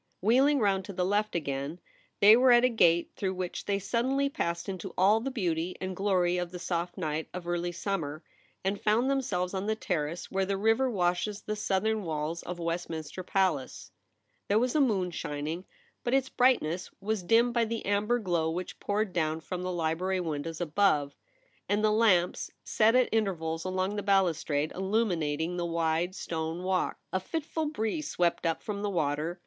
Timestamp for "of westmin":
12.41-13.03